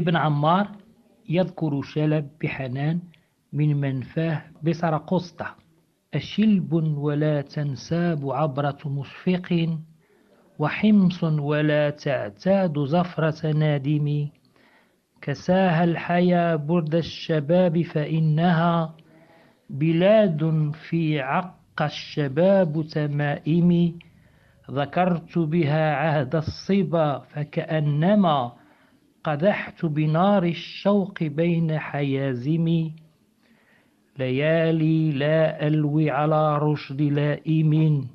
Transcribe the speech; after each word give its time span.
ابن 0.00 0.16
عمار 0.16 0.68
يذكر 1.28 1.82
شلب 1.82 2.28
بحنان 2.42 3.00
من 3.52 3.76
منفاه 3.80 4.42
بسرقسطة 4.62 5.46
أشلب 6.14 6.72
ولا 6.98 7.40
تنساب 7.42 8.30
عبرة 8.30 8.78
مشفق 8.86 9.78
وحمص 10.58 11.24
ولا 11.24 11.90
تعتاد 11.90 12.78
زفرة 12.78 13.52
نادم. 13.52 14.28
كساها 15.22 15.84
الحيا 15.84 16.56
برد 16.56 16.94
الشباب 16.94 17.82
فإنها 17.82 18.94
بلاد 19.70 20.72
في 20.88 21.20
عق 21.20 21.82
الشباب 21.82 22.84
تمائم. 22.94 23.98
ذكرت 24.70 25.38
بها 25.38 25.94
عهد 25.94 26.34
الصبا 26.36 27.18
فكأنما 27.18 28.52
قدحت 29.24 29.86
بنار 29.86 30.44
الشوق 30.44 31.22
بين 31.22 31.78
حيازمي. 31.78 32.92
ليالي 34.18 35.10
لا 35.10 35.66
ألوي 35.66 36.10
على 36.10 36.58
رشد 36.58 37.02
لائم. 37.02 38.06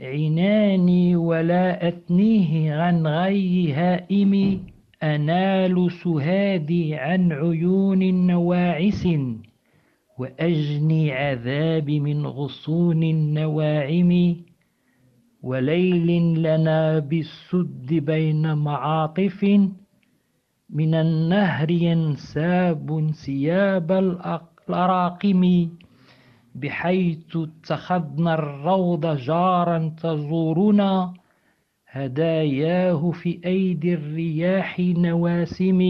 عناني 0.00 1.16
ولا 1.16 1.88
أتنيه 1.88 2.74
عن 2.74 3.06
غي 3.06 3.72
هائم. 3.72 4.60
أنال 5.02 5.92
سهادي 5.92 6.94
عن 6.94 7.32
عيون 7.32 8.26
نواعس. 8.26 9.08
وأجني 10.18 11.12
عذابي 11.12 12.00
من 12.00 12.26
غصون 12.26 13.02
النواعم. 13.02 14.36
وليل 15.42 16.42
لنا 16.42 16.98
بالسد 16.98 17.94
بين 17.94 18.54
معاطف. 18.54 19.60
من 20.74 20.94
النهر 20.94 21.70
ينساب 21.70 22.98
انسياب 22.98 23.92
الأراقم 23.92 25.68
بحيث 26.54 27.36
اتخذنا 27.36 28.34
الروض 28.34 29.06
جارا 29.16 29.94
تزورنا 30.02 31.14
هداياه 31.90 33.10
في 33.10 33.40
أيدي 33.44 33.94
الرياح 33.94 34.80
نواسم 34.80 35.80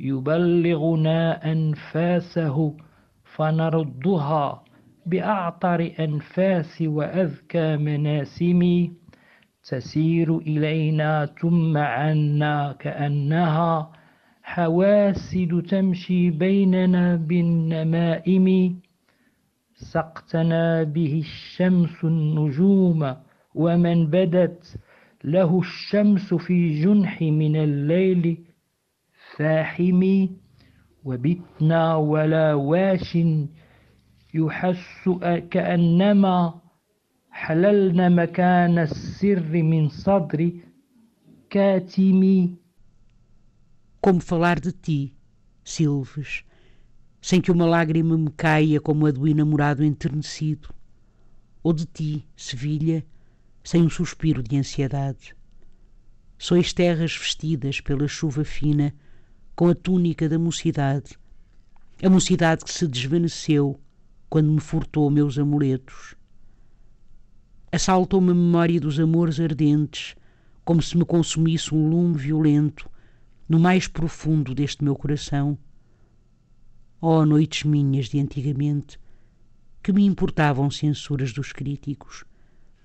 يبلغنا 0.00 1.52
أنفاسه 1.52 2.76
فنردها 3.24 4.62
بأعطر 5.06 5.92
أنفاس 6.00 6.82
وأذكى 6.82 7.76
مناسم 7.76 8.88
تسير 9.68 10.38
إلينا 10.38 11.26
ثم 11.26 11.76
عنا 11.76 12.76
كأنها 12.78 13.90
حواسد 14.42 15.62
تمشي 15.68 16.30
بيننا 16.30 17.16
بالنمائم. 17.16 18.78
سقتنا 19.74 20.82
به 20.82 21.22
الشمس 21.26 22.04
النجوم 22.04 23.14
ومن 23.54 24.06
بدت 24.06 24.78
له 25.24 25.58
الشمس 25.58 26.34
في 26.34 26.82
جنح 26.82 27.22
من 27.22 27.56
الليل 27.56 28.38
فاحم 29.36 30.26
وبتنا 31.04 31.94
ولا 31.94 32.54
واش 32.54 33.18
يحس 34.34 35.08
كأنما 35.50 36.54
حللنا 37.37 38.09
مكان 38.09 38.79
السر 38.79 39.63
من 39.63 39.89
صدر 39.89 40.51
كاتم 41.49 42.55
Como 44.05 44.19
falar 44.19 44.59
de 44.59 44.71
ti, 44.73 45.13
Silves, 45.63 46.43
sem 47.21 47.39
que 47.39 47.51
uma 47.51 47.65
lágrima 47.65 48.17
me 48.17 48.29
caia 48.31 48.81
como 48.81 49.05
a 49.05 49.11
do 49.11 49.25
enamorado 49.25 49.81
enternecido, 49.81 50.69
ou 51.63 51.71
de 51.71 51.85
ti, 51.85 52.27
Sevilha, 52.35 53.05
sem 53.63 53.81
um 53.81 53.89
suspiro 53.89 54.43
de 54.43 54.57
ansiedade. 54.57 55.33
Sois 56.37 56.73
terras 56.73 57.15
vestidas 57.15 57.79
pela 57.79 58.09
chuva 58.09 58.43
fina, 58.43 58.93
com 59.55 59.69
a 59.69 59.75
túnica 59.75 60.27
da 60.27 60.37
mocidade, 60.37 61.17
a 62.03 62.09
mocidade 62.09 62.65
que 62.65 62.73
se 62.73 62.85
desvaneceu 62.87 63.79
quando 64.29 64.51
me 64.51 64.59
furtou 64.59 65.09
meus 65.09 65.37
amuletos. 65.37 66.15
Assaltou-me 67.70 68.30
a 68.30 68.34
memória 68.34 68.80
dos 68.80 68.98
amores 68.98 69.38
ardentes, 69.38 70.16
como 70.64 70.80
se 70.80 70.96
me 70.96 71.04
consumisse 71.04 71.74
um 71.74 71.88
lume 71.88 72.16
violento 72.16 72.88
no 73.46 73.58
mais 73.58 73.86
profundo 73.86 74.54
deste 74.54 74.82
meu 74.82 74.96
coração. 74.96 75.58
Oh, 77.00 77.26
noites 77.26 77.64
minhas 77.64 78.06
de 78.06 78.18
antigamente, 78.18 78.98
que 79.82 79.92
me 79.92 80.04
importavam 80.04 80.70
censuras 80.70 81.32
dos 81.32 81.52
críticos, 81.52 82.24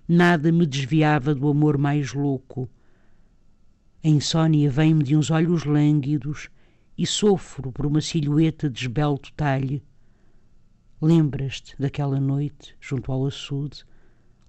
nada 0.08 0.52
me 0.52 0.66
desviava 0.66 1.34
do 1.34 1.48
amor 1.48 1.78
mais 1.78 2.14
louco. 2.14 2.70
A 4.04 4.08
insônia 4.08 4.70
vem-me 4.70 5.04
de 5.04 5.16
uns 5.16 5.32
olhos 5.32 5.64
lânguidos 5.64 6.50
e 6.98 7.08
sofro 7.08 7.72
por 7.72 7.86
uma 7.86 8.02
silhueta 8.02 8.70
de 8.70 8.82
esbelto 8.82 9.32
talhe. 9.34 9.82
Lembras-te 11.02 11.74
daquela 11.80 12.20
noite, 12.20 12.76
junto 12.80 13.12
ao 13.12 13.26
açude, 13.26 13.86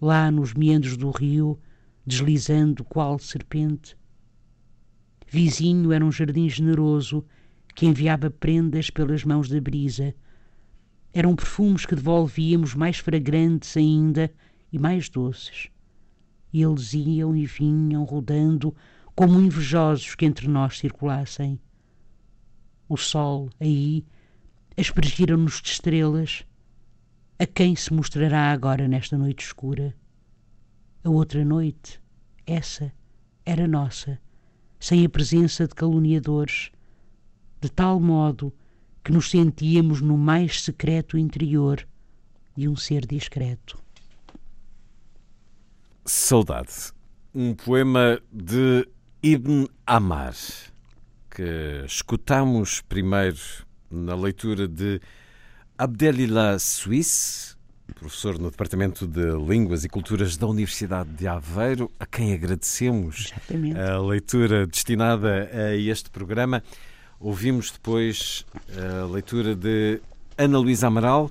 lá 0.04 0.30
nos 0.30 0.52
meandros 0.52 0.98
do 0.98 1.10
rio, 1.10 1.58
deslizando 2.06 2.84
qual 2.84 3.18
serpente? 3.18 3.96
Vizinho 5.26 5.92
era 5.92 6.04
um 6.04 6.12
jardim 6.12 6.46
generoso 6.46 7.24
que 7.74 7.86
enviava 7.86 8.30
prendas 8.30 8.90
pelas 8.90 9.24
mãos 9.24 9.48
da 9.48 9.58
brisa. 9.58 10.14
Eram 11.10 11.34
perfumes 11.34 11.86
que 11.86 11.94
devolvíamos 11.94 12.74
mais 12.74 12.98
fragrantes 12.98 13.74
ainda 13.78 14.30
e 14.70 14.78
mais 14.78 15.08
doces. 15.08 15.70
E 16.52 16.62
eles 16.62 16.92
iam 16.92 17.34
e 17.34 17.46
vinham 17.46 18.04
rodando 18.04 18.76
como 19.16 19.40
invejosos 19.40 20.14
que 20.14 20.26
entre 20.26 20.46
nós 20.48 20.78
circulassem. 20.78 21.58
O 22.86 22.98
sol, 22.98 23.48
aí, 23.58 24.04
aspergiram-nos 24.76 25.62
de 25.62 25.70
estrelas. 25.70 26.44
A 27.36 27.46
quem 27.46 27.74
se 27.74 27.92
mostrará 27.92 28.52
agora 28.52 28.86
nesta 28.86 29.18
noite 29.18 29.44
escura? 29.44 29.94
A 31.02 31.10
outra 31.10 31.44
noite, 31.44 32.00
essa, 32.46 32.92
era 33.44 33.66
nossa 33.66 34.20
sem 34.78 35.04
a 35.04 35.08
presença 35.08 35.66
de 35.66 35.74
caluniadores, 35.74 36.70
de 37.58 37.70
tal 37.70 37.98
modo 37.98 38.52
que 39.02 39.10
nos 39.10 39.30
sentíamos 39.30 40.02
no 40.02 40.18
mais 40.18 40.62
secreto 40.62 41.16
interior 41.16 41.86
de 42.54 42.68
um 42.68 42.76
ser 42.76 43.06
discreto. 43.06 43.82
Saudade, 46.04 46.92
um 47.34 47.54
poema 47.54 48.20
de 48.30 48.86
Ibn 49.22 49.66
Amar, 49.86 50.34
que 51.30 51.82
escutamos 51.86 52.82
primeiro 52.82 53.40
na 53.90 54.14
leitura 54.14 54.68
de 54.68 55.00
Abdelillah 55.76 56.56
Suisse, 56.60 57.56
professor 57.96 58.38
no 58.38 58.48
Departamento 58.48 59.08
de 59.08 59.32
Línguas 59.32 59.84
e 59.84 59.88
Culturas 59.88 60.36
da 60.36 60.46
Universidade 60.46 61.10
de 61.10 61.26
Aveiro, 61.26 61.90
a 61.98 62.06
quem 62.06 62.32
agradecemos 62.32 63.32
Exatamente. 63.32 63.76
a 63.76 63.98
leitura 63.98 64.68
destinada 64.68 65.50
a 65.52 65.74
este 65.74 66.10
programa. 66.10 66.62
Ouvimos 67.18 67.72
depois 67.72 68.46
a 68.70 69.04
leitura 69.06 69.56
de 69.56 70.00
Ana 70.38 70.60
Luísa 70.60 70.86
Amaral, 70.86 71.28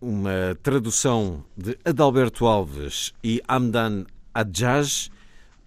uma 0.00 0.58
tradução 0.60 1.44
de 1.56 1.78
Adalberto 1.84 2.46
Alves 2.46 3.14
e 3.22 3.40
Amdan 3.48 4.06
Adjaj, 4.34 5.08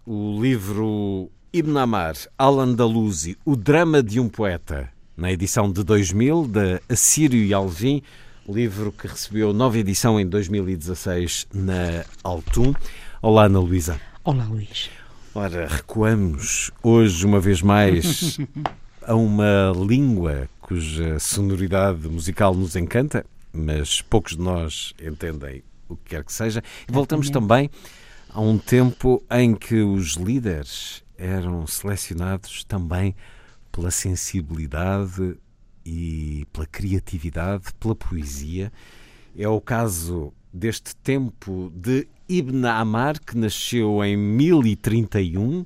o 0.06 0.38
livro 0.42 1.32
Ibn 1.54 1.78
Amar, 1.78 2.16
Al-Andalusi, 2.38 3.38
O 3.46 3.56
Drama 3.56 4.04
de 4.04 4.20
um 4.20 4.28
Poeta, 4.28 4.92
na 5.22 5.32
edição 5.32 5.72
de 5.72 5.84
2000 5.84 6.48
da 6.48 6.82
Assírio 6.90 7.40
e 7.46 7.54
Alvim, 7.54 8.02
livro 8.50 8.92
que 8.92 9.06
recebeu 9.06 9.54
nova 9.54 9.78
edição 9.78 10.20
em 10.20 10.28
2016 10.28 11.46
na 11.54 12.04
Altum. 12.24 12.74
Olá, 13.22 13.46
Ana 13.46 13.60
Luísa. 13.60 14.02
Olá, 14.24 14.46
Luís. 14.46 14.90
Ora, 15.36 15.68
recuamos 15.68 16.72
hoje, 16.82 17.24
uma 17.24 17.40
vez 17.40 17.62
mais, 17.62 18.40
a 19.06 19.14
uma 19.14 19.72
língua 19.88 20.50
cuja 20.60 21.20
sonoridade 21.20 22.08
musical 22.08 22.56
nos 22.56 22.76
encanta, 22.76 23.24
mas 23.54 24.02
poucos 24.02 24.36
de 24.36 24.42
nós 24.42 24.96
entendem 25.00 25.62
o 25.88 25.96
que 25.98 26.16
quer 26.16 26.24
que 26.24 26.34
seja. 26.34 26.64
E 26.90 26.92
voltamos 26.92 27.30
também 27.30 27.70
a 28.28 28.42
um 28.42 28.58
tempo 28.58 29.22
em 29.30 29.54
que 29.54 29.84
os 29.84 30.16
líderes 30.16 31.04
eram 31.16 31.68
selecionados 31.68 32.64
também 32.64 33.16
pela 33.72 33.92
sensibilidade 33.92 35.38
e 35.86 36.46
pela 36.52 36.66
criatividade, 36.66 37.66
pela 37.80 37.96
poesia. 37.96 38.72
É 39.38 39.48
o 39.48 39.62
caso 39.62 40.34
deste 40.54 40.96
tempo 40.98 41.72
de 41.74 42.08
Ibn 42.28 42.66
Amar, 42.66 43.20
que 43.20 43.38
nasceu 43.38 44.04
em 44.04 44.18
1031. 44.18 45.62
Uh, 45.62 45.66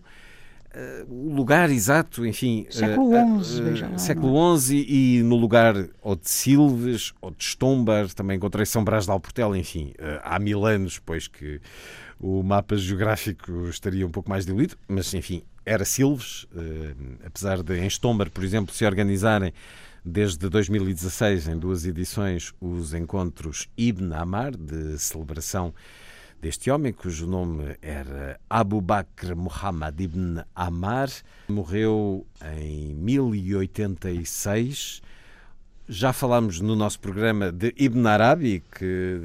eh, 0.74 1.06
o 1.08 1.34
lugar 1.34 1.70
exato, 1.70 2.26
enfim. 2.26 2.68
Século 2.70 3.44
XI, 3.44 3.62
uh, 3.62 3.96
uh, 3.96 4.00
Século 4.00 4.58
XI 4.60 4.86
e 4.88 5.24
no 5.24 5.36
lugar 5.36 5.74
ou 6.02 6.16
de 6.16 6.30
Silves 6.30 7.14
ou 7.22 7.32
de 7.32 7.44
Stombar, 7.44 8.14
também 8.14 8.38
encontrei 8.38 8.66
São 8.66 8.84
Brás 8.84 9.06
de 9.06 9.12
Alportel, 9.12 9.56
enfim, 9.56 9.94
há 10.22 10.38
mil 10.38 10.66
anos, 10.66 11.00
pois 11.00 11.28
que 11.28 11.62
o 12.20 12.44
mapa 12.44 12.76
geográfico 12.76 13.68
estaria 13.68 14.06
um 14.06 14.12
pouco 14.12 14.30
mais 14.30 14.46
diluído, 14.46 14.76
mas 14.88 15.14
enfim, 15.14 15.44
era 15.66 15.84
Silves, 15.84 16.46
apesar 17.26 17.64
de 17.64 17.80
em 17.80 17.90
Stombar, 17.90 18.30
por 18.30 18.44
exemplo, 18.44 18.74
se 18.74 18.86
organizarem 18.86 19.52
desde 20.04 20.48
2016, 20.48 21.48
em 21.48 21.58
duas 21.58 21.86
edições, 21.86 22.54
os 22.62 22.94
encontros 22.94 23.68
Ibn 23.76 24.14
Amar, 24.14 24.56
de 24.56 25.00
celebração 25.00 25.74
deste 26.40 26.70
homem, 26.70 26.94
cujo 26.94 27.26
nome 27.26 27.76
era 27.82 28.40
Abu 28.48 28.80
Bakr 28.80 29.36
Muhammad 29.36 30.00
ibn 30.00 30.44
Amar. 30.54 31.10
Morreu 31.48 32.28
em 32.60 32.94
1086. 32.94 35.02
Já 35.88 36.12
falámos 36.12 36.60
no 36.62 36.76
nosso 36.76 37.00
programa 37.00 37.52
de 37.52 37.72
Ibn 37.78 38.08
Arabi, 38.08 38.64
que 38.76 39.20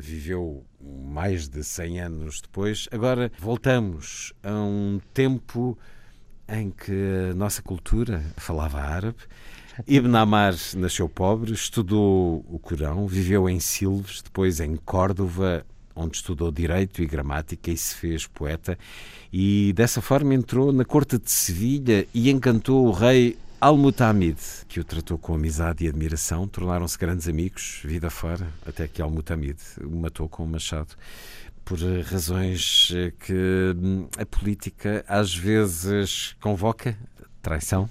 viveu 0.00 0.64
mais 0.82 1.48
de 1.48 1.62
100 1.62 2.00
anos 2.00 2.40
depois. 2.40 2.88
Agora 2.90 3.30
voltamos 3.38 4.32
a 4.42 4.50
um 4.50 5.00
tempo 5.14 5.78
em 6.48 6.68
que 6.68 7.30
a 7.30 7.34
nossa 7.34 7.62
cultura 7.62 8.24
falava 8.36 8.80
árabe. 8.80 9.18
Ibn 9.86 10.16
Amar 10.16 10.54
nasceu 10.74 11.08
pobre, 11.08 11.52
estudou 11.52 12.44
o 12.48 12.58
Corão, 12.58 13.06
viveu 13.06 13.48
em 13.48 13.60
Silves, 13.60 14.20
depois 14.20 14.58
em 14.58 14.74
Córdoba, 14.74 15.64
onde 15.94 16.16
estudou 16.16 16.50
Direito 16.50 17.00
e 17.02 17.06
Gramática 17.06 17.70
e 17.70 17.76
se 17.76 17.94
fez 17.94 18.26
poeta, 18.26 18.76
e 19.32 19.72
dessa 19.76 20.00
forma 20.00 20.34
entrou 20.34 20.72
na 20.72 20.84
corte 20.84 21.18
de 21.18 21.30
Sevilha 21.30 22.04
e 22.12 22.30
encantou 22.30 22.88
o 22.88 22.90
rei 22.90 23.38
Al-Mutamid, 23.60 24.38
que 24.66 24.80
o 24.80 24.84
tratou 24.84 25.18
com 25.18 25.34
amizade 25.34 25.84
e 25.84 25.88
admiração, 25.88 26.48
tornaram-se 26.48 26.96
grandes 26.96 27.28
amigos, 27.28 27.82
vida 27.84 28.08
fora, 28.08 28.48
até 28.64 28.88
que 28.88 29.02
Al-Mutamid 29.02 29.58
o 29.84 29.96
matou 29.96 30.26
com 30.30 30.44
um 30.44 30.46
machado 30.46 30.96
por 31.62 31.78
razões 32.10 32.90
que 33.18 33.74
hum, 33.76 34.08
a 34.18 34.24
política 34.24 35.04
às 35.06 35.34
vezes 35.34 36.34
convoca, 36.40 36.96
traição, 37.42 37.88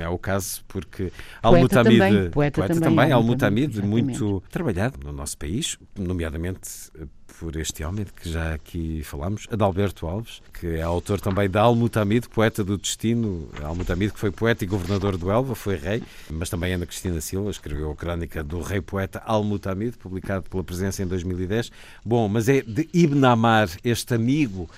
é 0.00 0.08
o 0.08 0.18
caso 0.18 0.62
porque 0.66 1.12
Al-Mutamid, 1.42 1.98
poeta, 1.98 2.30
poeta, 2.30 2.60
poeta 2.60 2.80
também, 2.80 3.12
Al-Mutamid, 3.12 3.82
muito 3.82 4.42
trabalhado 4.50 4.98
no 5.04 5.12
nosso 5.12 5.36
país, 5.36 5.78
nomeadamente 5.96 6.90
eh, 6.98 7.06
por 7.38 7.54
este 7.56 7.84
homem 7.84 8.04
de 8.04 8.12
que 8.12 8.30
já 8.30 8.54
aqui 8.54 9.02
falámos, 9.04 9.46
Adalberto 9.50 10.06
Alves, 10.06 10.42
que 10.58 10.66
é 10.66 10.82
autor 10.82 11.20
também 11.20 11.48
de 11.48 11.56
Al-Mutamid, 11.56 12.28
poeta 12.28 12.64
do 12.64 12.76
destino. 12.76 13.48
Al-Mutamid, 13.62 14.12
que 14.12 14.18
foi 14.18 14.30
poeta 14.30 14.64
e 14.64 14.66
governador 14.66 15.16
do 15.16 15.30
Elva, 15.30 15.54
foi 15.54 15.76
rei, 15.76 16.02
mas 16.30 16.50
também 16.50 16.72
Ana 16.72 16.86
Cristina 16.86 17.20
Silva 17.20 17.50
escreveu 17.50 17.90
a 17.92 17.94
crónica 17.94 18.42
do 18.42 18.60
rei 18.60 18.80
poeta 18.80 19.22
Al-Mutamid, 19.24 19.96
publicado 19.98 20.48
pela 20.50 20.64
presença 20.64 21.02
em 21.02 21.06
2010. 21.06 21.70
Bom, 22.04 22.28
mas 22.28 22.48
é 22.48 22.60
de 22.62 22.88
Ibn 22.92 23.24
Amar, 23.24 23.68
este 23.84 24.14
amigo 24.14 24.68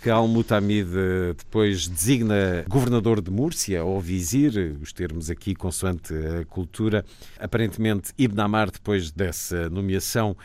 que 0.00 0.08
Al-Mutamid 0.08 0.88
depois 1.36 1.86
designa 1.86 2.64
governador 2.68 3.20
de 3.20 3.30
Múrcia 3.30 3.84
ou 3.84 4.00
vizir, 4.00 4.76
os 4.80 4.92
termos 4.92 5.30
aqui 5.30 5.54
consoante 5.54 6.14
a 6.14 6.44
cultura. 6.46 7.04
Aparentemente, 7.38 8.12
Ibn 8.16 8.40
Amar, 8.40 8.70
depois 8.70 9.10
dessa 9.10 9.68
nomeação, 9.68 10.36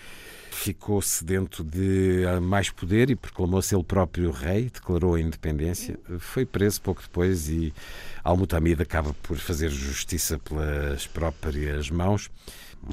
ficou-se 0.51 1.23
dentro 1.23 1.63
de 1.63 2.23
mais 2.41 2.69
poder 2.69 3.09
e 3.09 3.15
proclamou-se 3.15 3.75
ele 3.75 3.83
próprio 3.83 4.31
rei, 4.31 4.69
declarou 4.73 5.15
a 5.15 5.21
independência, 5.21 5.99
foi 6.19 6.45
preso 6.45 6.81
pouco 6.81 7.01
depois 7.01 7.49
e 7.49 7.73
Al-Mutamid 8.23 8.81
acaba 8.81 9.13
por 9.23 9.37
fazer 9.37 9.69
justiça 9.69 10.39
pelas 10.39 11.07
próprias 11.07 11.89
mãos 11.89 12.29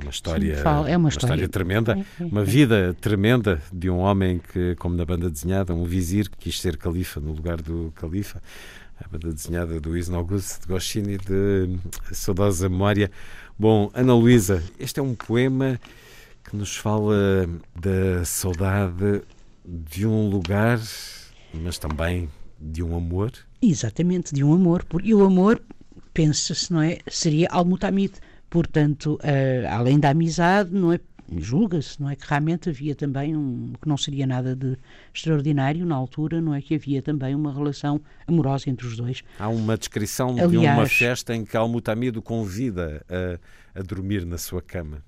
uma 0.01 0.11
história, 0.11 0.57
Sim, 0.57 0.63
é 0.63 0.97
uma, 0.97 0.97
uma 0.97 1.09
história, 1.09 1.49
tremenda, 1.49 1.99
é, 1.99 2.23
é, 2.23 2.27
uma 2.27 2.45
vida 2.45 2.97
tremenda 3.01 3.61
de 3.73 3.91
um 3.91 3.99
homem 3.99 4.41
que, 4.53 4.75
como 4.77 4.97
na 4.97 5.05
banda 5.05 5.31
desenhada, 5.31 5.75
um 5.75 5.85
vizir 5.85 6.31
que 6.31 6.39
quis 6.39 6.61
ser 6.61 6.77
califa 6.77 7.21
no 7.21 7.33
lugar 7.33 7.61
do 7.61 7.93
califa. 7.95 8.43
A 8.99 9.09
banda 9.09 9.33
desenhada 9.33 9.81
do 9.81 9.97
Isno 9.97 10.17
Augusto 10.17 10.63
de 10.63 10.69
Goscini, 10.69 11.19
de 11.19 11.77
saudosa 12.13 12.69
memória. 12.69 13.11
Bom, 13.59 13.91
Ana 13.95 14.15
Luísa, 14.15 14.63
este 14.79 15.01
é 15.01 15.03
um 15.03 15.15
poema 15.15 15.79
que 16.45 16.57
nos 16.57 16.77
fala 16.77 17.49
da 17.75 18.25
saudade 18.25 19.23
de 19.65 20.07
um 20.07 20.29
lugar, 20.29 20.81
mas 21.53 21.79
também 21.79 22.29
de 22.61 22.83
um 22.83 22.97
amor. 22.97 23.33
Exatamente, 23.61 24.35
de 24.35 24.45
um 24.45 24.53
amor. 24.53 24.85
E 25.03 25.15
o 25.15 25.25
amor, 25.25 25.61
pensa-se, 26.15 26.73
não 26.73 26.81
é? 26.81 26.99
Seria 27.09 27.49
Al-Mutamid 27.51 28.13
Portanto, 28.53 29.19
uh, 29.23 29.67
além 29.71 29.99
da 29.99 30.11
amizade, 30.11 30.75
não 30.75 30.93
é 30.93 31.01
julga-se, 31.39 31.99
não 31.99 32.11
é 32.11 32.15
que 32.15 32.27
realmente 32.29 32.69
havia 32.69 32.95
também 32.95 33.35
um 33.35 33.73
que 33.81 33.89
não 33.89 33.97
seria 33.97 34.27
nada 34.27 34.55
de 34.55 34.77
extraordinário 35.15 35.87
na 35.87 35.95
altura, 35.95 36.39
não 36.39 36.55
é 36.55 36.61
que 36.61 36.75
havia 36.75 37.01
também 37.01 37.35
uma 37.35 37.51
relação 37.51 37.99
amorosa 38.27 38.69
entre 38.69 38.87
os 38.87 38.95
dois. 38.95 39.25
Há 39.39 39.49
uma 39.49 39.75
descrição 39.75 40.33
Aliás, 40.33 40.51
de 40.51 40.59
uma 40.59 40.87
festa 40.87 41.35
em 41.35 41.47
que 41.47 41.57
Al-Mutamido 41.57 42.21
convida 42.21 43.03
a, 43.09 43.81
a 43.81 43.83
dormir 43.83 44.27
na 44.27 44.37
sua 44.37 44.61
cama 44.61 45.03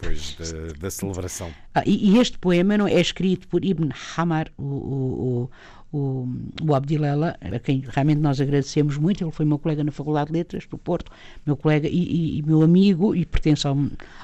depois 0.00 0.36
da, 0.38 0.72
da 0.78 0.90
celebração. 0.90 1.50
Ah, 1.74 1.82
e, 1.84 2.10
e, 2.10 2.18
este 2.18 2.38
poema 2.38 2.76
não 2.78 2.86
é 2.86 3.00
escrito 3.00 3.46
por 3.48 3.64
Ibn 3.64 3.90
Hamar, 4.16 4.50
o, 4.56 4.62
o, 4.62 5.50
o, 5.92 6.28
o 6.62 6.74
Abdilela, 6.74 7.36
a 7.40 7.58
quem 7.58 7.84
realmente 7.86 8.20
nós 8.20 8.40
agradecemos 8.40 8.96
muito. 8.96 9.22
Ele 9.22 9.30
foi 9.30 9.44
meu 9.44 9.58
colega 9.58 9.84
na 9.84 9.92
Faculdade 9.92 10.28
de 10.28 10.38
Letras 10.38 10.66
do 10.66 10.78
Porto, 10.78 11.12
meu 11.44 11.56
colega 11.56 11.88
e, 11.88 11.92
e, 11.92 12.38
e 12.38 12.42
meu 12.42 12.62
amigo, 12.62 13.14
e 13.14 13.24
pertence 13.24 13.66
ao, 13.66 13.76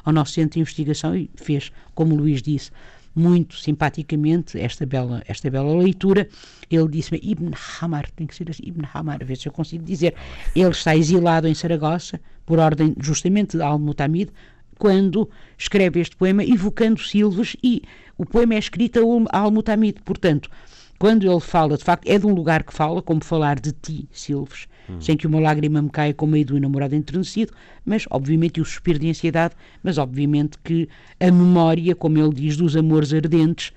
ao 0.05 0.13
nosso 0.13 0.33
centro 0.33 0.55
de 0.55 0.61
investigação 0.61 1.15
e 1.15 1.31
fez, 1.37 1.71
como 1.95 2.15
o 2.15 2.17
Luís 2.17 2.43
disse, 2.43 2.71
muito 3.15 3.57
simpaticamente 3.57 4.61
esta 4.61 4.85
bela, 4.85 5.23
esta 5.27 5.51
bela 5.51 5.75
leitura. 5.77 6.29
Ele 6.71 6.89
disse-me 6.89 7.19
Ibn 7.23 7.51
Hamar, 7.81 8.11
tem 8.11 8.27
que 8.27 8.35
ser 8.35 8.51
assim, 8.51 8.63
Ibn 8.67 8.85
Hamar, 8.93 9.19
a 9.23 9.25
ver 9.25 9.37
se 9.37 9.49
eu 9.49 9.53
consigo 9.53 9.83
dizer. 9.83 10.15
Ele 10.55 10.69
está 10.69 10.95
exilado 10.95 11.49
em 11.49 11.55
Saragossa, 11.55 12.21
por 12.45 12.59
ordem 12.59 12.95
justamente 13.01 13.57
de 13.57 13.63
Al-Mutamid, 13.63 14.31
quando 14.79 15.29
escreve 15.57 16.01
este 16.01 16.17
poema, 16.17 16.45
evocando 16.45 17.01
Silves, 17.01 17.57
e 17.63 17.83
o 18.19 18.25
poema 18.25 18.55
é 18.55 18.59
escrito 18.59 19.27
a 19.31 19.39
Al-Mutamid, 19.39 20.03
portanto, 20.05 20.51
quando 20.99 21.31
ele 21.31 21.41
fala, 21.41 21.77
de 21.77 21.85
facto, 21.85 22.09
é 22.09 22.19
de 22.19 22.27
um 22.27 22.33
lugar 22.33 22.63
que 22.63 22.73
fala, 22.73 23.03
como 23.03 23.23
falar 23.23 23.61
de 23.61 23.73
ti, 23.73 24.09
Silves, 24.11 24.67
hum. 24.89 25.01
sem 25.01 25.17
que 25.17 25.27
uma 25.27 25.41
lágrima 25.41 25.83
me 25.83 25.91
caia 25.91 26.15
com 26.15 26.27
meio 26.27 26.47
do 26.47 26.61
namorado 26.61 26.95
entrenecido, 26.95 27.53
mas, 27.85 28.07
obviamente, 28.11 28.61
o 28.61 28.65
suspiro 28.65 28.99
de 28.99 29.11
ansiedade, 29.11 29.55
mas, 29.83 29.99
obviamente, 29.99 30.59
que 30.65 30.89
a 31.21 31.27
memória, 31.27 31.95
como 31.95 32.19
ele 32.19 32.35
diz, 32.35 32.57
dos 32.57 32.77
amores 32.77 33.13
ardentes, 33.13 33.73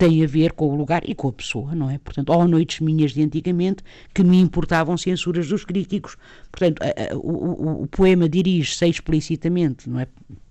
tem 0.00 0.24
a 0.24 0.26
ver 0.26 0.52
com 0.52 0.66
o 0.72 0.74
lugar 0.74 1.02
e 1.06 1.14
com 1.14 1.28
a 1.28 1.32
pessoa, 1.32 1.74
não 1.74 1.90
é? 1.90 1.98
Portanto, 1.98 2.30
ou 2.30 2.48
noites 2.48 2.80
minhas 2.80 3.12
de 3.12 3.22
antigamente 3.22 3.84
que 4.14 4.24
me 4.24 4.40
importavam 4.40 4.96
censuras 4.96 5.46
dos 5.46 5.62
críticos. 5.62 6.16
Portanto, 6.50 6.80
a, 6.82 7.12
a, 7.12 7.16
o, 7.18 7.82
o, 7.82 7.86
poema 7.86 8.26
dirige-se 8.26 8.88
explicitamente, 8.88 9.90
não 9.90 10.00
é? 10.00 10.06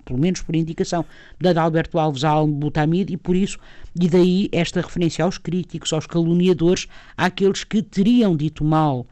Pelo 0.09 0.19
menos 0.19 0.41
por 0.41 0.55
indicação 0.55 1.05
da 1.39 1.61
Alberto 1.61 1.99
Alves 1.99 2.23
a 2.23 2.29
Al-Butamid 2.29 3.13
e 3.13 3.17
por 3.17 3.35
isso, 3.35 3.59
e 3.99 4.09
daí 4.09 4.49
esta 4.51 4.81
referência 4.81 5.23
aos 5.23 5.37
críticos, 5.37 5.93
aos 5.93 6.07
caluniadores, 6.07 6.87
àqueles 7.15 7.63
que 7.63 7.83
teriam 7.83 8.35
dito 8.35 8.65
mal 8.65 9.05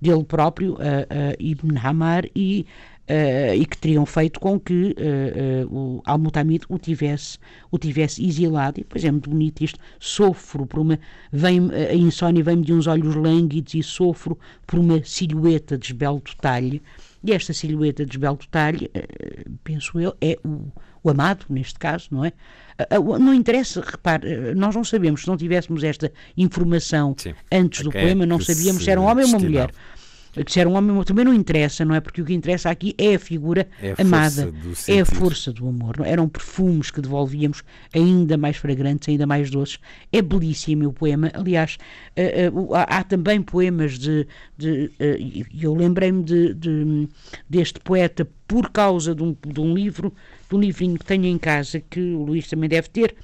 dele 0.00 0.22
próprio, 0.22 0.74
uh, 0.74 1.34
Ibn 1.40 1.76
Hamar, 1.76 2.24
e 2.36 2.64
Uh, 3.08 3.54
e 3.54 3.64
que 3.64 3.78
teriam 3.78 4.04
feito 4.04 4.38
com 4.38 4.60
que 4.60 4.94
uh, 4.98 5.66
uh, 5.66 5.74
o 5.74 6.02
Al-Mutamid 6.04 6.66
o 6.68 6.78
tivesse, 6.78 7.38
o 7.70 7.78
tivesse 7.78 8.22
exilado. 8.22 8.78
E 8.78 8.82
depois 8.82 9.02
é 9.02 9.10
muito 9.10 9.30
bonito 9.30 9.64
isto. 9.64 9.80
Sofro 9.98 10.66
por 10.66 10.80
uma. 10.80 10.98
Vem, 11.32 11.70
a 11.72 11.94
insónia 11.94 12.44
vem-me 12.44 12.64
de 12.64 12.74
uns 12.74 12.86
olhos 12.86 13.14
lânguidos 13.14 13.72
e 13.72 13.82
sofro 13.82 14.38
por 14.66 14.78
uma 14.78 15.02
silhueta 15.02 15.78
de 15.78 15.86
esbelto 15.86 16.36
talhe. 16.36 16.82
E 17.24 17.32
esta 17.32 17.54
silhueta 17.54 18.04
de 18.04 18.12
esbelto 18.12 18.46
talhe, 18.48 18.90
penso 19.64 19.98
eu, 19.98 20.14
é 20.20 20.38
o, 20.44 20.70
o 21.02 21.08
amado, 21.08 21.46
neste 21.48 21.78
caso, 21.78 22.08
não 22.10 22.24
é? 22.24 22.32
Não 23.18 23.32
interessa, 23.34 23.80
repare, 23.80 24.54
nós 24.54 24.74
não 24.74 24.84
sabemos, 24.84 25.22
se 25.22 25.28
não 25.28 25.36
tivéssemos 25.36 25.82
esta 25.82 26.12
informação 26.36 27.14
Sim. 27.18 27.34
antes 27.50 27.82
do 27.82 27.90
poema, 27.90 28.24
não 28.24 28.38
sabíamos 28.38 28.84
se 28.84 28.90
era 28.90 29.00
um 29.00 29.04
homem 29.04 29.24
ou 29.24 29.30
uma 29.30 29.38
mulher 29.40 29.70
um 30.66 30.74
homem 30.74 31.04
também 31.04 31.24
não 31.24 31.34
interessa, 31.34 31.84
não 31.84 31.94
é? 31.94 32.00
Porque 32.00 32.20
o 32.20 32.24
que 32.24 32.34
interessa 32.34 32.70
aqui 32.70 32.94
é 32.98 33.14
a 33.14 33.18
figura 33.18 33.68
é 33.82 33.92
a 33.92 34.02
amada, 34.02 34.52
é 34.86 35.00
a 35.00 35.04
força 35.04 35.52
do 35.52 35.68
amor. 35.68 35.98
Não? 35.98 36.04
É? 36.04 36.10
Eram 36.10 36.28
perfumes 36.28 36.90
que 36.90 37.00
devolvíamos 37.00 37.62
ainda 37.94 38.36
mais 38.36 38.56
fragrantes, 38.56 39.08
ainda 39.08 39.26
mais 39.26 39.50
doces. 39.50 39.78
É 40.12 40.20
belíssimo 40.20 40.88
o 40.88 40.92
poema. 40.92 41.30
Aliás, 41.34 41.78
uh, 42.16 42.60
uh, 42.60 42.74
há, 42.74 43.02
também 43.02 43.42
poemas 43.42 43.98
de. 43.98 44.26
de 44.56 44.90
uh, 45.00 45.46
eu 45.60 45.74
lembrei-me 45.74 46.22
de, 46.22 46.54
de, 46.54 47.08
deste 47.48 47.80
poeta 47.80 48.28
por 48.46 48.70
causa 48.70 49.14
de 49.14 49.22
um, 49.22 49.36
de 49.46 49.60
um 49.60 49.74
livro, 49.74 50.12
de 50.48 50.56
um 50.56 50.60
livrinho 50.60 50.98
que 50.98 51.04
tenho 51.04 51.26
em 51.26 51.38
casa, 51.38 51.80
que 51.80 52.00
o 52.00 52.22
Luís 52.22 52.48
também 52.48 52.68
deve 52.68 52.88
ter, 52.88 53.14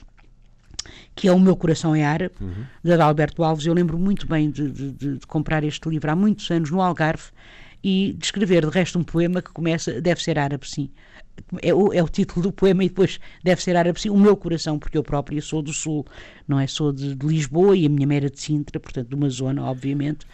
que 1.15 1.29
é 1.29 1.33
O 1.33 1.39
Meu 1.39 1.57
Coração 1.57 1.95
é 1.95 2.05
Árabe, 2.05 2.35
uhum. 2.41 2.65
de 2.83 2.93
Alberto 2.93 3.43
Alves. 3.43 3.67
Eu 3.67 3.75
lembro 3.75 3.99
muito 3.99 4.27
bem 4.27 4.51
de, 4.51 4.71
de, 4.71 4.91
de, 4.93 5.27
comprar 5.27 5.65
este 5.65 5.89
livro 5.89 6.11
há 6.11 6.17
muitos 6.17 6.51
anos 6.51 6.71
no 6.71 6.81
Algarve 6.81 7.25
e 7.83 8.15
de 8.19 8.25
escrever 8.25 8.65
de 8.65 8.71
resto 8.73 8.99
um 8.99 9.05
poema 9.05 9.43
que 9.43 9.51
começa, 9.51 10.01
deve 10.01 10.23
ser 10.23 10.39
árabe 10.39 10.69
sim. 10.69 10.91
É 11.61 11.75
o, 11.75 11.93
é 11.93 12.03
o 12.03 12.09
título 12.09 12.43
do 12.45 12.53
poema 12.53 12.85
e 12.85 12.89
depois 12.89 13.19
deve 13.43 13.63
ser 13.63 13.77
árabe 13.77 14.01
sim, 14.01 14.09
O 14.09 14.17
Meu 14.17 14.37
Coração, 14.37 14.79
porque 14.79 14.97
eu 14.97 15.03
própria 15.03 15.43
sou 15.43 15.61
do 15.61 15.73
Sul, 15.73 16.07
não 16.47 16.59
é? 16.59 16.67
Sou 16.67 16.93
de, 16.93 17.15
de 17.15 17.27
Lisboa 17.27 17.77
e 17.77 17.87
a 17.87 17.89
minha 17.89 18.07
mãe 18.07 18.17
era 18.19 18.31
de 18.31 18.41
Sintra, 18.41 18.79
portanto 18.81 19.09
de 19.09 19.15
uma 19.15 19.29
zona, 19.29 19.63
obviamente, 19.65 20.25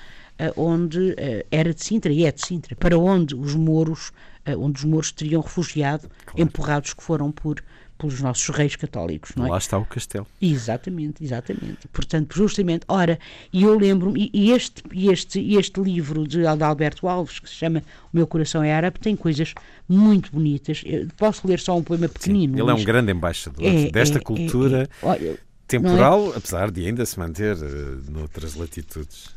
uh, 0.40 0.60
onde 0.60 0.98
uh, 0.98 1.46
era 1.50 1.74
de 1.74 1.82
Sintra 1.82 2.12
e 2.12 2.24
é 2.24 2.32
de 2.32 2.44
Sintra, 2.44 2.76
para 2.76 2.98
onde 2.98 3.34
os 3.34 3.54
mouros, 3.54 4.08
uh, 4.48 4.58
onde 4.58 4.78
os 4.78 4.84
mouros 4.84 5.12
teriam 5.12 5.42
refugiado, 5.42 6.08
claro. 6.24 6.42
empurrados 6.42 6.94
que 6.94 7.02
foram 7.02 7.32
por 7.32 7.62
pelos 8.00 8.20
nossos 8.22 8.48
reis 8.48 8.74
católicos, 8.74 9.32
não 9.36 9.46
é? 9.46 9.50
Lá 9.50 9.58
está 9.58 9.76
o 9.76 9.84
castelo. 9.84 10.26
Exatamente, 10.40 11.22
exatamente. 11.22 11.86
Portanto, 11.92 12.34
justamente, 12.34 12.84
ora, 12.88 13.18
e 13.52 13.62
eu 13.62 13.78
lembro-me, 13.78 14.30
e 14.32 14.50
este, 14.52 14.82
este, 14.92 15.54
este 15.54 15.80
livro 15.80 16.26
de 16.26 16.46
Alberto 16.46 17.06
Alves, 17.06 17.38
que 17.38 17.48
se 17.48 17.56
chama 17.56 17.82
O 18.10 18.16
Meu 18.16 18.26
Coração 18.26 18.62
é 18.62 18.72
Árabe, 18.72 18.98
tem 18.98 19.14
coisas 19.14 19.52
muito 19.86 20.32
bonitas. 20.32 20.82
Eu 20.86 21.08
posso 21.18 21.46
ler 21.46 21.60
só 21.60 21.76
um 21.76 21.82
poema 21.82 22.08
pequenino. 22.08 22.54
Sim, 22.54 22.62
ele 22.62 22.70
é 22.70 22.74
um 22.74 22.84
grande 22.84 23.12
embaixador 23.12 23.62
é, 23.62 23.90
desta 23.90 24.16
é, 24.16 24.20
é 24.20 24.24
cultura 24.24 24.88
é, 25.02 25.36
temporal, 25.68 26.32
apesar 26.34 26.70
de 26.70 26.86
ainda 26.86 27.04
se 27.04 27.18
manter 27.18 27.54
uh, 27.56 28.10
noutras 28.10 28.54
latitudes. 28.54 29.28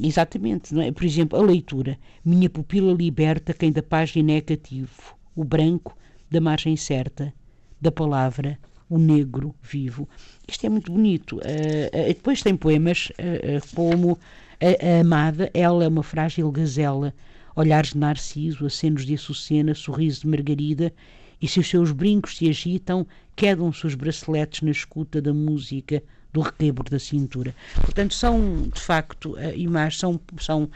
Exatamente, 0.00 0.72
não 0.72 0.82
é? 0.82 0.92
Por 0.92 1.04
exemplo, 1.04 1.36
a 1.36 1.42
leitura. 1.42 1.98
Minha 2.24 2.48
pupila 2.48 2.92
liberta 2.92 3.52
quem 3.52 3.72
da 3.72 3.82
página 3.82 4.32
é 4.32 4.40
cativo. 4.40 5.16
O 5.34 5.42
branco 5.42 5.96
da 6.30 6.40
margem 6.40 6.76
certa 6.76 7.34
da 7.80 7.92
palavra 7.92 8.58
o 8.88 8.98
negro 8.98 9.54
vivo. 9.62 10.08
Isto 10.46 10.66
é 10.66 10.68
muito 10.68 10.92
bonito. 10.92 11.36
Uh, 11.36 11.38
uh, 11.38 12.06
depois 12.08 12.42
tem 12.42 12.56
poemas 12.56 13.10
uh, 13.10 13.74
como 13.74 14.18
a, 14.60 14.98
a, 14.98 15.00
Amada, 15.00 15.50
ela 15.52 15.84
é 15.84 15.88
uma 15.88 16.02
frágil 16.02 16.50
gazela, 16.50 17.12
olhares 17.54 17.92
de 17.92 17.98
narciso, 17.98 18.66
acenos 18.66 19.04
de 19.04 19.14
açucena, 19.14 19.74
sorriso 19.74 20.22
de 20.22 20.28
margarida, 20.28 20.92
e 21.40 21.48
se 21.48 21.60
os 21.60 21.68
seus 21.68 21.92
brincos 21.92 22.36
se 22.36 22.48
agitam, 22.48 23.06
quedam-se 23.34 23.86
os 23.86 23.94
braceletes 23.94 24.62
na 24.62 24.70
escuta 24.70 25.20
da 25.20 25.34
música 25.34 26.02
do 26.32 26.40
requebro 26.40 26.88
da 26.90 26.98
cintura. 26.98 27.54
Portanto, 27.76 28.14
são, 28.14 28.68
de 28.72 28.80
facto, 28.80 29.36
imagens, 29.54 29.98
são, 29.98 30.20
são, 30.38 30.70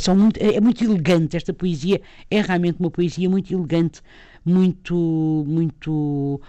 são 0.00 0.16
muito, 0.16 0.38
é 0.40 0.60
muito 0.60 0.84
elegante, 0.84 1.36
esta 1.36 1.52
poesia 1.52 2.00
é 2.30 2.40
realmente 2.40 2.78
uma 2.80 2.90
poesia 2.90 3.28
muito 3.28 3.52
elegante, 3.52 4.00
muito, 4.44 5.44
muito 5.46 6.40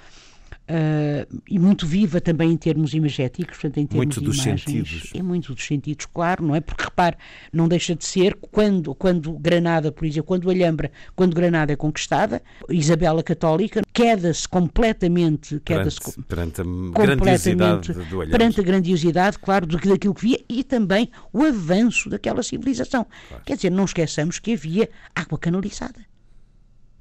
Uh, 0.72 1.42
e 1.50 1.60
muito 1.60 1.86
viva 1.86 2.22
também 2.22 2.50
em 2.50 2.56
termos 2.56 2.94
imagéticos, 2.94 3.58
portanto, 3.58 3.78
em 3.78 3.86
termos 3.86 4.06
muito 4.06 4.20
de 4.22 4.26
dos 4.26 4.36
imagens. 4.38 4.64
Sentidos. 4.64 5.12
É 5.14 5.22
muito 5.22 5.54
dos 5.54 5.66
sentidos, 5.66 6.06
claro, 6.06 6.46
não 6.46 6.56
é? 6.56 6.62
Porque 6.62 6.84
repare, 6.84 7.18
não 7.52 7.68
deixa 7.68 7.94
de 7.94 8.06
ser 8.06 8.38
quando, 8.40 8.96
quando 8.96 9.34
Granada, 9.34 9.92
por 9.92 10.06
exemplo, 10.06 10.28
quando 10.28 10.50
Alhambra, 10.50 10.90
quando 11.14 11.36
Granada 11.36 11.74
é 11.74 11.76
conquistada, 11.76 12.42
Isabela 12.70 13.22
Católica 13.22 13.82
queda-se 13.92 14.48
completamente, 14.48 15.60
queda-se 15.66 16.00
perante, 16.22 16.62
perante 16.94 17.02
a 17.02 17.16
grandiosidade 17.16 17.94
do 17.94 18.22
Alhambra. 18.22 18.38
Perante 18.38 18.60
a 18.62 18.64
grandiosidade, 18.64 19.40
claro, 19.40 19.66
do, 19.66 19.76
daquilo 19.76 20.16
que 20.16 20.22
via 20.22 20.40
e 20.48 20.64
também 20.64 21.10
o 21.34 21.44
avanço 21.44 22.10
daquela 22.10 22.42
civilização. 22.42 23.06
Claro. 23.28 23.44
Quer 23.46 23.58
dizer, 23.58 23.72
não 23.72 23.84
esqueçamos 23.84 24.40
que 24.40 24.54
havia 24.54 24.90
água 25.14 25.38
canalizada 25.38 26.11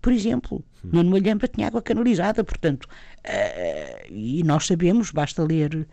por 0.00 0.12
exemplo. 0.12 0.64
Hum. 0.84 0.90
Nuno 0.92 1.10
Malhamba 1.10 1.46
tinha 1.46 1.66
água 1.66 1.82
canalizada, 1.82 2.42
portanto, 2.42 2.84
uh, 2.84 4.12
e 4.12 4.42
nós 4.44 4.66
sabemos, 4.66 5.10
basta 5.10 5.42
ler 5.42 5.86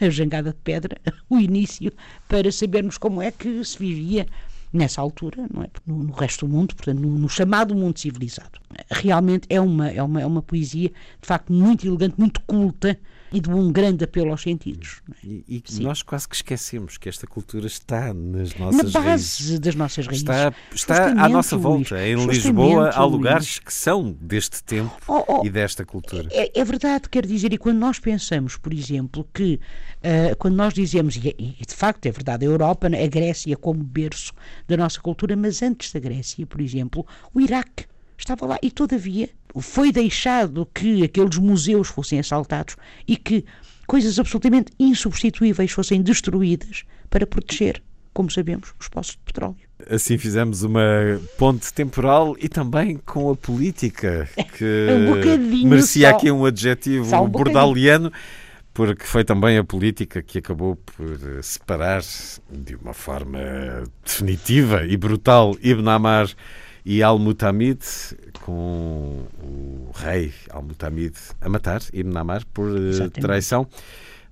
a 0.00 0.10
Jangada 0.10 0.50
de 0.50 0.58
Pedra, 0.62 0.96
o 1.28 1.38
início, 1.38 1.92
para 2.28 2.50
sabermos 2.52 2.98
como 2.98 3.22
é 3.22 3.30
que 3.30 3.64
se 3.64 3.78
vivia 3.78 4.26
nessa 4.72 5.00
altura, 5.00 5.46
não 5.52 5.62
é? 5.62 5.68
no, 5.86 6.02
no 6.02 6.12
resto 6.12 6.46
do 6.46 6.52
mundo, 6.52 6.74
portanto, 6.74 6.98
no, 6.98 7.16
no, 7.16 7.28
chamado 7.28 7.74
mundo 7.74 7.98
civilizado. 7.98 8.60
Realmente 8.90 9.46
é 9.48 9.60
uma, 9.60 9.88
é, 9.88 10.02
uma, 10.02 10.20
é 10.20 10.26
uma 10.26 10.42
poesia, 10.42 10.88
de 10.88 11.26
facto, 11.26 11.52
muito 11.52 11.86
elegante, 11.86 12.16
muito 12.18 12.40
culta, 12.42 12.98
e 13.34 13.40
de 13.40 13.50
um 13.50 13.72
grande 13.72 14.04
apelo 14.04 14.30
aos 14.30 14.42
sentidos. 14.42 15.02
É? 15.10 15.26
E, 15.26 15.62
e 15.68 15.80
nós 15.80 16.02
quase 16.02 16.28
que 16.28 16.36
esquecemos 16.36 16.96
que 16.96 17.08
esta 17.08 17.26
cultura 17.26 17.66
está 17.66 18.14
nas 18.14 18.54
nossas 18.54 18.92
Na 18.92 19.00
base 19.00 19.08
raízes. 19.08 19.58
das 19.58 19.74
nossas 19.74 20.06
raízes. 20.06 20.22
Está, 20.22 20.54
está 20.72 21.06
à 21.08 21.28
nossa 21.28 21.56
volta. 21.56 21.96
Luís, 21.96 21.98
em 21.98 22.26
Lisboa 22.26 22.90
há 22.90 23.04
lugares 23.04 23.58
que 23.58 23.74
são 23.74 24.12
deste 24.20 24.62
tempo 24.62 24.96
oh, 25.08 25.24
oh, 25.26 25.44
e 25.44 25.50
desta 25.50 25.84
cultura. 25.84 26.28
É, 26.30 26.60
é, 26.60 26.64
verdade, 26.64 27.08
quer 27.08 27.26
dizer, 27.26 27.52
e 27.52 27.58
quando 27.58 27.78
nós 27.78 27.98
pensamos, 27.98 28.56
por 28.56 28.72
exemplo, 28.72 29.28
que 29.34 29.54
uh, 29.54 30.36
quando 30.38 30.54
nós 30.54 30.72
dizemos, 30.72 31.16
e, 31.16 31.34
e, 31.36 31.66
de 31.66 31.74
facto 31.74 32.06
é 32.06 32.12
verdade, 32.12 32.46
a 32.46 32.48
Europa, 32.48 32.86
a 32.86 33.06
Grécia 33.08 33.56
como 33.56 33.82
berço 33.82 34.32
da 34.68 34.76
nossa 34.76 35.00
cultura, 35.00 35.34
mas 35.34 35.60
antes 35.60 35.92
da 35.92 35.98
Grécia, 35.98 36.46
por 36.46 36.60
exemplo, 36.60 37.04
o 37.34 37.40
Iraque 37.40 37.86
estava 38.16 38.46
lá 38.46 38.58
e 38.62 38.70
todavia 38.70 39.28
foi 39.60 39.92
deixado 39.92 40.66
que 40.74 41.04
aqueles 41.04 41.38
museus 41.38 41.88
fossem 41.88 42.18
assaltados 42.18 42.76
e 43.06 43.16
que 43.16 43.44
coisas 43.86 44.18
absolutamente 44.18 44.72
insubstituíveis 44.78 45.70
fossem 45.70 46.02
destruídas 46.02 46.84
para 47.08 47.26
proteger, 47.26 47.82
como 48.12 48.30
sabemos, 48.30 48.74
os 48.80 48.88
poços 48.88 49.12
de 49.12 49.20
petróleo. 49.24 49.56
Assim 49.88 50.16
fizemos 50.16 50.62
uma 50.62 51.20
ponte 51.38 51.72
temporal 51.72 52.36
e 52.40 52.48
também 52.48 52.96
com 53.04 53.30
a 53.30 53.36
política, 53.36 54.28
que 54.56 54.86
um 55.64 55.68
merecia 55.68 56.10
só. 56.10 56.16
aqui 56.16 56.30
um 56.30 56.44
adjetivo 56.44 57.14
um 57.16 57.28
bordaliano, 57.28 58.10
porque 58.72 59.04
foi 59.04 59.24
também 59.24 59.58
a 59.58 59.64
política 59.64 60.22
que 60.22 60.38
acabou 60.38 60.76
por 60.76 61.42
separar 61.42 62.02
de 62.50 62.74
uma 62.76 62.94
forma 62.94 63.38
definitiva 64.04 64.84
e 64.86 64.96
brutal 64.96 65.56
Ibn 65.62 65.88
Amar 65.88 66.28
e 66.84 67.02
Al-Mutamid, 67.02 67.80
com 68.42 69.26
o 69.42 69.90
rei 69.94 70.32
Al-Mutamid 70.50 71.14
a 71.40 71.48
matar 71.48 71.80
Ibn 71.92 72.16
Amar 72.16 72.44
por 72.46 72.76
eh, 72.76 72.90
Exatamente. 72.90 73.20
traição. 73.20 73.66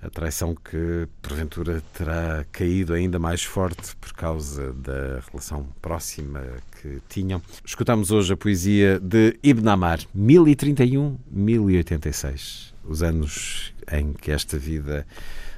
A 0.02 0.10
traição 0.10 0.54
que, 0.54 1.08
porventura, 1.22 1.82
terá 1.94 2.44
caído 2.50 2.92
ainda 2.92 3.20
mais 3.20 3.44
forte 3.44 3.94
por 3.96 4.12
causa 4.12 4.72
da 4.72 5.20
relação 5.30 5.68
próxima 5.80 6.42
que 6.80 7.00
tinham. 7.08 7.40
Escutamos 7.64 8.10
hoje 8.10 8.32
a 8.32 8.36
poesia 8.36 8.98
de 8.98 9.38
Ibn 9.44 9.68
Amar, 9.68 10.00
1031-1086, 10.18 12.72
os 12.84 13.00
anos 13.00 13.72
em 13.92 14.12
que 14.12 14.32
esta 14.32 14.58
vida 14.58 15.06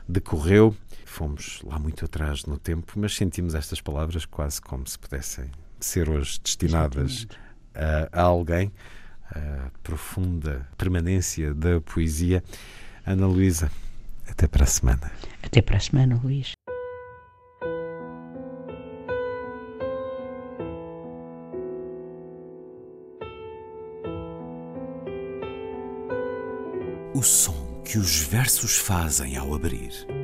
decorreu. 0.07 0.77
Fomos 1.07 1.63
lá 1.65 1.79
muito 1.79 2.05
atrás 2.05 2.45
no 2.45 2.59
tempo, 2.59 2.93
mas 2.97 3.17
sentimos 3.17 3.55
estas 3.55 3.81
palavras 3.81 4.27
quase 4.27 4.61
como 4.61 4.87
se 4.87 4.99
pudessem 4.99 5.47
ser 5.85 6.09
hoje 6.09 6.41
destinadas 6.43 7.27
a, 7.75 8.21
a, 8.21 8.23
alguém, 8.23 8.73
a 9.31 9.71
profunda 9.83 10.67
permanência 10.77 11.55
da 11.55 11.81
poesia. 11.81 12.43
Ana 13.07 13.27
Luísa, 13.27 13.71
até 14.27 14.47
para 14.47 14.65
a 14.65 14.67
semana. 14.67 15.13
Até 15.43 15.61
para 15.61 15.77
a 15.77 15.81
semana, 15.81 16.19
Luís. 16.23 16.53
O 27.15 27.23
som 27.23 27.83
que 27.85 27.99
os 27.99 28.21
versos 28.21 28.77
fazem 28.77 29.37
ao 29.37 29.55
abrir. 29.55 30.24